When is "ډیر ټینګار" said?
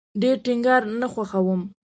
0.21-0.81